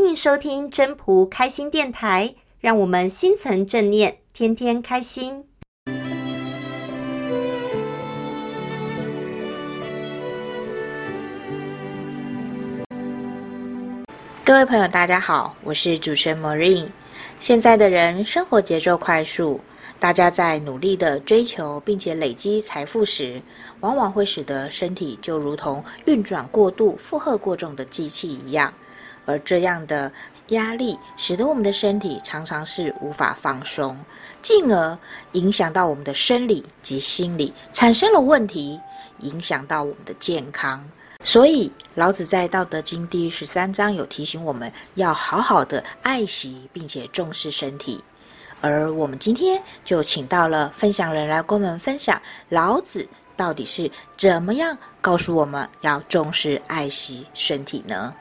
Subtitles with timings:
[0.00, 5.44] 欢迎收听真朴开心电台，让我们心存正念，天天开心。
[14.44, 16.86] 各位朋友，大家好，我是主持人 Marine。
[17.40, 19.60] 现在的人生活节奏快速，
[19.98, 23.42] 大家在努力的追求并且累积财富时，
[23.80, 28.72] 往往会使得身体就如同运转过度、负荷过重的机器一样，
[29.28, 30.10] 而这样的
[30.48, 33.94] 压力使得我们的身体常常是无法放松，
[34.40, 34.98] 进而
[35.32, 38.80] 影响到我们的生理及心理产生了问题，
[39.18, 40.82] 影响到我们的健康。
[41.22, 48.02] 所以，老子在《道德经》第十三章有提醒我们要好好的爱惜并且重视身体。
[48.62, 53.06] 而我们今天就请到了分享人来跟我们分享老子
[53.36, 58.14] 到底是怎么样告诉我们要重视爱惜身体呢？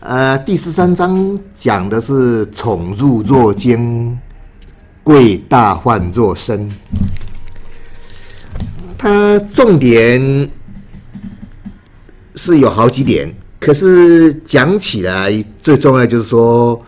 [0.00, 4.18] 呃，第十三章讲的是“宠辱若惊，
[5.02, 6.66] 贵大患若身”。
[8.96, 10.50] 它重点。
[12.36, 16.80] 是有好几点，可是讲起来最重要就是说，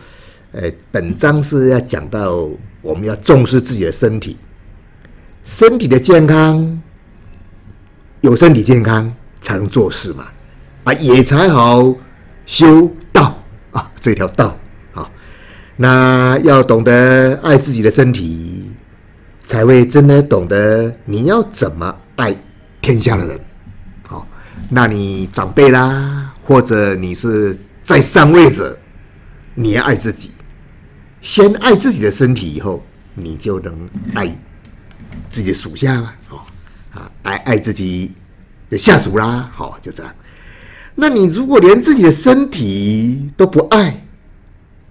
[0.51, 2.49] 呃，本章是要讲到
[2.81, 4.35] 我们要重视自己的身体，
[5.43, 6.81] 身体的健康，
[8.21, 10.25] 有身体健康才能做事嘛，
[10.85, 11.93] 啊，也才好
[12.47, 12.91] 修，
[14.03, 14.57] 这条道
[14.93, 15.09] 啊，
[15.77, 18.69] 那要懂得爱自己的身体，
[19.45, 22.35] 才会真的懂得你要怎么爱
[22.81, 23.39] 天下的人。
[24.05, 24.27] 好
[24.69, 28.77] 那你长辈啦，或者你是在上位者，
[29.55, 30.31] 你要爱自己，
[31.21, 34.27] 先爱自己的身体，以后你就能爱
[35.29, 36.13] 自己的属下了。
[36.27, 36.39] 哦，
[36.91, 38.11] 啊，爱爱自己
[38.69, 40.13] 的下属啦，好，就这样。
[40.95, 44.05] 那你如果连自己的身体都不爱，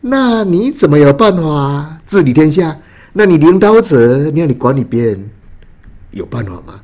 [0.01, 2.77] 那你怎么有办法治理天下？
[3.13, 5.31] 那你领导者，你要你管理别人，
[6.11, 6.81] 有办法吗？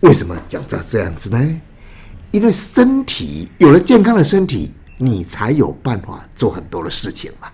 [0.00, 1.60] 为什么讲到这样子呢？
[2.30, 7.48] 因为身体有了健康的身体，你才有办法做很多的事情嘛。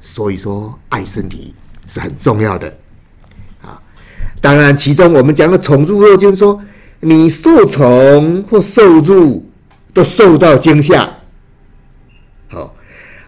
[0.00, 1.54] 所以说，爱身体
[1.86, 2.68] 是很重要的
[3.62, 3.80] 啊。
[4.40, 6.60] 当然，其中我们讲的宠辱若惊，就是说
[7.00, 9.44] 你受宠或受辱
[9.96, 11.10] 都受到惊吓。
[12.48, 12.76] 好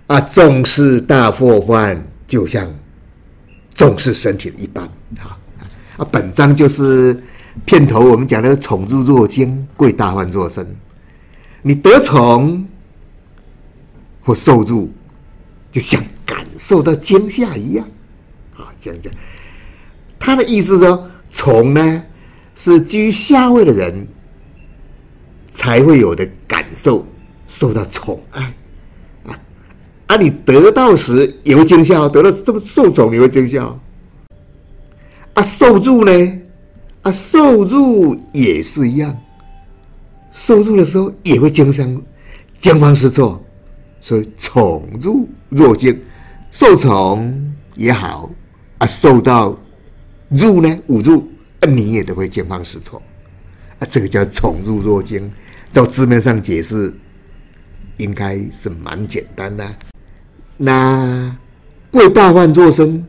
[0.06, 2.68] 啊，重视大祸患，就像
[3.72, 4.86] 重视身体一般。
[5.18, 5.38] 好
[5.96, 7.22] 啊，本章就是。
[7.66, 10.64] 片头我们讲的“宠辱若惊，贵大患若身”，
[11.62, 12.64] 你得宠
[14.22, 14.88] 或受辱，
[15.68, 17.84] 就像感受到惊吓一样。
[18.52, 19.12] 好，这样讲，
[20.20, 22.04] 他的意思说，宠呢
[22.54, 24.06] 是居下位的人
[25.50, 27.06] 才会有的感受，
[27.46, 28.54] 受到宠爱
[29.24, 29.38] 啊。
[30.06, 33.64] 啊，你得到时也会惊吓，得到这么受宠你会惊吓。
[35.34, 36.40] 啊，受助呢？
[37.02, 39.16] 啊，受助也是一样，
[40.32, 42.02] 受助的时候也会惊慌、
[42.58, 43.40] 惊慌失措，
[44.00, 45.96] 所以宠辱若惊，
[46.50, 48.28] 受宠也好
[48.78, 49.56] 啊，受到
[50.28, 51.28] 入呢，侮辱，
[51.60, 53.00] 啊，你也都会惊慌失措，
[53.78, 55.30] 啊，这个叫宠辱若惊。
[55.70, 56.94] 照字面上解释，
[57.96, 59.76] 应该是蛮简单的。
[60.56, 61.36] 那
[61.90, 63.06] 贵大患若身，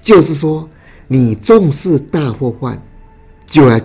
[0.00, 0.68] 就是说。
[1.10, 2.78] 你重视大祸患，
[3.46, 3.80] 就要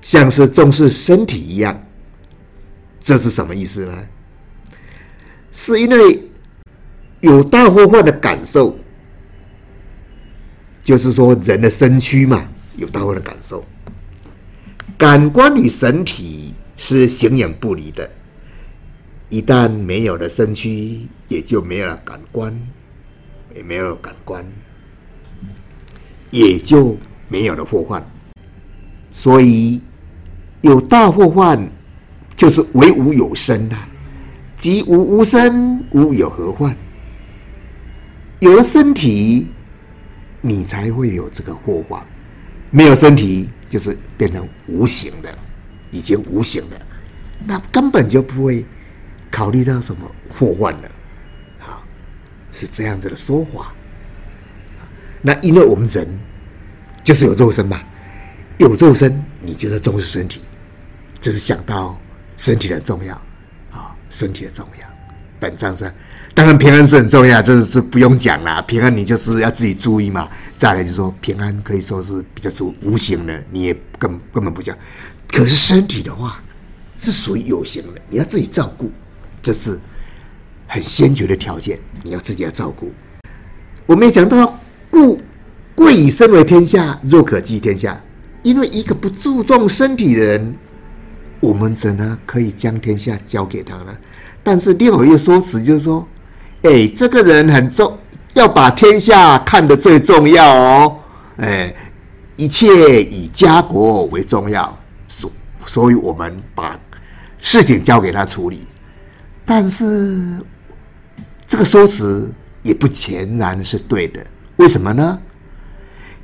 [0.00, 1.84] 像是重视身体一样，
[3.00, 3.92] 这是什么意思呢？
[5.50, 6.22] 是因为
[7.18, 8.78] 有大祸患的感受，
[10.84, 13.64] 就是说人的身躯嘛，有大祸的感受，
[14.98, 18.10] 感官与身体是形影不离的，
[19.28, 22.58] 一旦没有了身躯，也就没有了感官，
[23.54, 24.44] 也没有感官。
[26.32, 26.98] 也就
[27.28, 28.04] 没有了祸患，
[29.12, 29.80] 所以
[30.60, 31.66] 有大祸患，
[32.34, 33.88] 就是唯吾有身呐、啊。
[34.56, 36.76] 即无无身，吾有何患？
[38.40, 39.46] 有了身体，
[40.42, 42.00] 你才会有这个祸患；
[42.70, 45.36] 没有身体，就是变成无形的，
[45.90, 46.80] 已经无形的，
[47.46, 48.64] 那根本就不会
[49.30, 50.90] 考虑到什么祸患了。
[51.58, 51.82] 好，
[52.52, 53.72] 是这样子的说法。
[55.22, 56.06] 那因为我们人
[57.02, 57.82] 就是有肉身嘛，
[58.58, 60.40] 有肉身，你就是重视身体，
[61.20, 61.98] 就是想到
[62.36, 63.14] 身体的重要
[63.72, 64.95] 啊，身体的重要。
[65.38, 65.90] 本章上，
[66.34, 68.62] 当然平安是很重要，这是不用讲了。
[68.62, 70.28] 平安你就是要自己注意嘛。
[70.56, 74.76] 再来就是说，平安可以说是比较属无形的，你也根根本不讲。
[75.30, 76.42] 可是身体的话
[76.96, 78.90] 是属于有形的，你要自己照顾，
[79.42, 79.78] 这是
[80.66, 82.92] 很先决的条件，你要自己要照顾。
[83.84, 84.58] 我们也讲到，
[84.90, 85.20] 故
[85.74, 88.00] 贵以身为天下，若可寄天下。
[88.42, 90.56] 因为一个不注重身体的人，
[91.46, 93.96] 我们怎么可以将天下交给他呢？
[94.42, 96.06] 但是另外一个说辞就是说，
[96.62, 97.96] 哎，这个人很重，
[98.34, 100.98] 要把天下看得最重要哦，
[101.36, 101.72] 哎，
[102.36, 104.76] 一切以家国为重要，
[105.06, 105.30] 所
[105.64, 106.78] 所以我们把
[107.38, 108.66] 事情交给他处理。
[109.44, 110.40] 但是
[111.46, 112.32] 这个说辞
[112.64, 114.20] 也不全然是对的，
[114.56, 115.18] 为什么呢？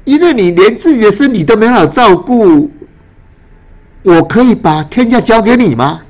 [0.05, 2.69] 因为你连自己的身体都没好照顾，
[4.03, 6.01] 我可以把天下交给你吗？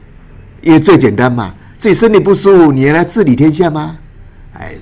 [0.63, 3.99] 因为最简单嘛，自己身体不舒服，你来治理天下吗？
[4.55, 4.75] 哎，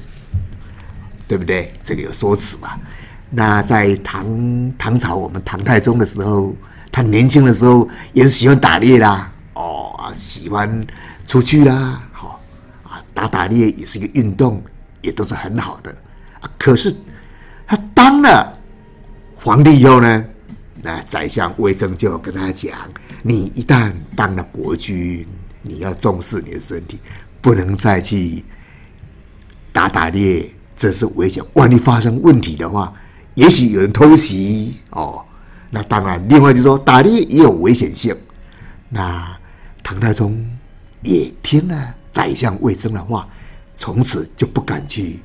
[1.27, 1.73] 对不对？
[1.83, 2.71] 这个有说辞嘛。
[3.31, 6.55] 那在唐唐朝，我们唐太宗的时候，
[6.93, 10.87] 他年轻的时候也是喜欢打猎啦，哦，喜欢
[11.25, 12.41] 出去啦，好
[12.85, 14.63] 啊，打打猎也是一个运动，
[15.01, 15.95] 也都是很好的。
[16.59, 16.95] 可是
[17.67, 18.57] 他当了。
[19.43, 20.25] 皇帝以后呢，
[20.83, 22.73] 那宰相魏征就跟他讲
[23.23, 25.27] ：“你一旦当了国君，
[25.61, 26.99] 你要重视你的身体，
[27.43, 28.43] 不能再去
[29.75, 31.45] 打打猎，这是危险。
[31.53, 32.93] 万一发生问题的话，
[33.35, 35.23] 也许有人偷袭哦。
[35.71, 38.17] 那当然，另外就是说打猎也有危险性。
[38.89, 39.39] 那
[39.83, 40.43] 唐太宗
[41.03, 43.29] 也听了宰相魏征的话，
[43.77, 45.21] 从此就不敢去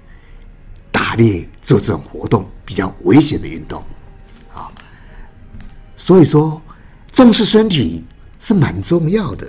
[0.91, 3.81] 打猎，做这种活动，比较危险的运动。”
[6.05, 6.61] 所以说，
[7.11, 8.05] 重视身体
[8.39, 9.47] 是蛮重要的。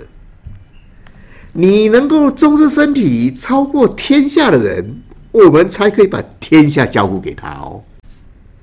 [1.53, 7.83] 你能够重视身体超过天下的人，我们才可以把天下交付给他哦。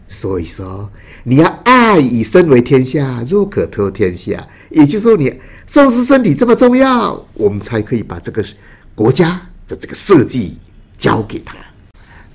[0.09, 0.91] 所以说，
[1.23, 4.45] 你要爱以身为天下，若可托天下。
[4.71, 5.33] 也就是说，你
[5.65, 8.45] 重视身体这么重要，我们才可以把这个
[8.97, 10.59] 国家的这个设计
[10.99, 11.57] 交给他。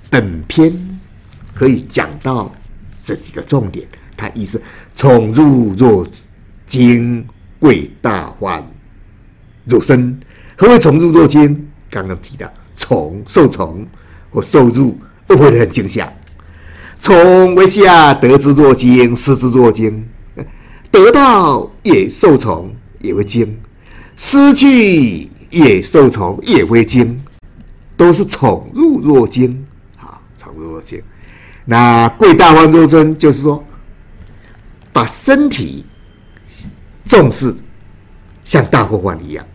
[0.08, 0.72] 本篇
[1.52, 2.50] 可以讲到
[3.02, 3.86] 这几个重点。
[4.16, 4.60] 他意思，
[4.94, 6.06] 宠辱若
[6.66, 7.26] 惊，
[7.58, 8.64] 贵大患
[9.64, 10.20] 若身。
[10.56, 11.68] 何为宠辱若惊？
[11.90, 13.86] 刚刚提到宠受宠
[14.30, 14.96] 或受辱
[15.26, 16.12] 都会很惊吓。
[16.98, 20.06] 宠为下，得之若惊，失之若惊。
[20.90, 23.58] 得到也受宠也会惊，
[24.16, 27.22] 失去也受宠也会惊，
[27.96, 29.66] 都是宠辱若惊。
[29.96, 31.00] 好，宠辱若惊。
[31.64, 33.64] 那贵大患若身，就是说。
[35.00, 35.82] 把身体
[37.06, 37.54] 重视，
[38.44, 39.46] 像大祸患一样，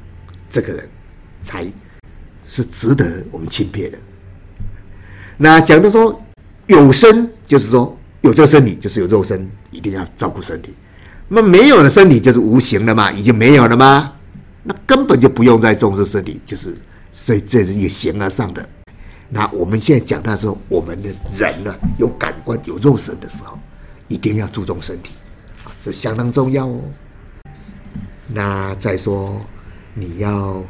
[0.50, 0.90] 这个人
[1.40, 1.64] 才
[2.46, 3.98] 是值得我们钦佩的。
[5.38, 6.20] 那讲的说
[6.66, 10.74] 有身，就是说有这个身体，就是有肉身，一定要照顾身体。
[11.28, 14.14] 那没有了身体就是无形的嘛，已经没有了吗？
[14.64, 16.76] 那根本就不用再重视身体，就是
[17.12, 18.68] 所以这是一个形而上的。
[19.30, 23.60] 那我们现在讲到说，我们的人呢，有感官、有肉身的时候，
[24.08, 25.12] 一定要注重身体。
[25.86, 26.82] 这相当重要哦。
[28.28, 29.46] 那再说，
[29.94, 30.66] 你要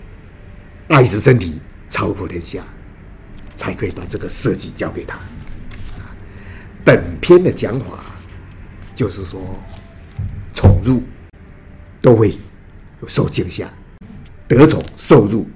[0.90, 2.62] 爱惜身体，超过天下，
[3.56, 5.18] 才可以把这个设计交给他。
[6.84, 8.04] 本篇的讲法
[8.94, 9.40] 就是说，
[10.54, 11.02] 宠辱
[12.02, 12.34] 都会
[13.08, 13.72] 受惊吓，
[14.50, 15.48] 得宠受辱，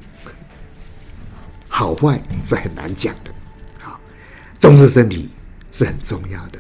[1.68, 3.32] 好坏是很难讲的。
[3.78, 4.00] 好，
[4.58, 5.30] 重视身体
[5.70, 6.60] 是很重要的，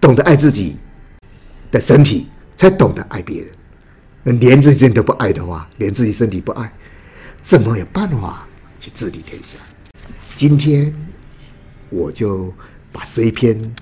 [0.00, 0.76] 懂得爱自己。
[1.76, 3.50] 的身体才懂得爱别人，
[4.22, 6.72] 那连自己都不爱的话，连自己身体不爱，
[7.42, 9.58] 怎么有办法去治理天下？
[10.34, 10.94] 今天
[11.90, 12.52] 我就
[12.90, 13.76] 把这一篇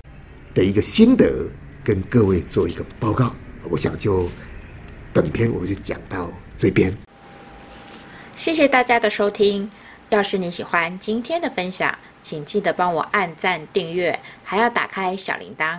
[0.53, 1.49] 的一个心得
[1.85, 3.33] 跟各位做一个报告。
[3.71, 4.29] 我想就
[5.13, 6.93] 本篇我就讲到这边。
[8.35, 9.71] 谢谢大家的收听。
[10.11, 15.79] 要是你喜欢今天的分享，请记得帮我按赞、订阅，还要打开小铃铛。